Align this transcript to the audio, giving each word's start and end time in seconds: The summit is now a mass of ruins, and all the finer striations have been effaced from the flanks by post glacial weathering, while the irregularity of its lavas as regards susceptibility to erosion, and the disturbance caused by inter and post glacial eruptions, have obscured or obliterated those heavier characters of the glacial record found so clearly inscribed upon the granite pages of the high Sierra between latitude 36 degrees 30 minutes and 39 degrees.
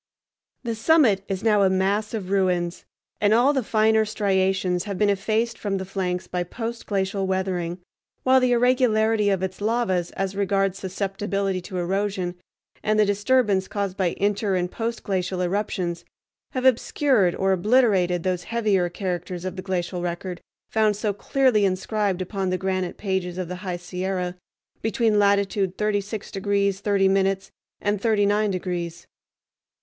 The 0.63 0.73
summit 0.73 1.23
is 1.27 1.43
now 1.43 1.61
a 1.61 1.69
mass 1.69 2.15
of 2.15 2.31
ruins, 2.31 2.85
and 3.21 3.35
all 3.35 3.53
the 3.53 3.61
finer 3.61 4.03
striations 4.03 4.85
have 4.85 4.97
been 4.97 5.11
effaced 5.11 5.59
from 5.59 5.77
the 5.77 5.85
flanks 5.85 6.25
by 6.25 6.41
post 6.41 6.87
glacial 6.87 7.27
weathering, 7.27 7.77
while 8.23 8.39
the 8.39 8.51
irregularity 8.53 9.29
of 9.29 9.43
its 9.43 9.61
lavas 9.61 10.09
as 10.17 10.35
regards 10.35 10.79
susceptibility 10.79 11.61
to 11.61 11.77
erosion, 11.77 12.33
and 12.81 12.99
the 12.99 13.05
disturbance 13.05 13.67
caused 13.67 13.95
by 13.95 14.15
inter 14.17 14.55
and 14.55 14.71
post 14.71 15.03
glacial 15.03 15.39
eruptions, 15.39 16.03
have 16.53 16.65
obscured 16.65 17.35
or 17.35 17.51
obliterated 17.51 18.23
those 18.23 18.45
heavier 18.45 18.89
characters 18.89 19.45
of 19.45 19.55
the 19.55 19.61
glacial 19.61 20.01
record 20.01 20.41
found 20.71 20.95
so 20.95 21.13
clearly 21.13 21.63
inscribed 21.63 22.23
upon 22.23 22.49
the 22.49 22.57
granite 22.57 22.97
pages 22.97 23.37
of 23.37 23.47
the 23.47 23.57
high 23.57 23.77
Sierra 23.77 24.35
between 24.81 25.19
latitude 25.19 25.77
36 25.77 26.31
degrees 26.31 26.79
30 26.79 27.07
minutes 27.07 27.51
and 27.79 28.01
39 28.01 28.49
degrees. 28.49 29.05